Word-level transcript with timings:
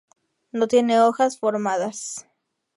No 0.51 0.67
tiene 0.67 0.99
hojas 0.99 1.37
formadas. 1.37 2.25